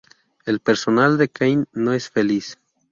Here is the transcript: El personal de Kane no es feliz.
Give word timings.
El 0.47 0.61
personal 0.61 1.19
de 1.19 1.29
Kane 1.29 1.65
no 1.73 1.93
es 1.93 2.09
feliz. 2.09 2.57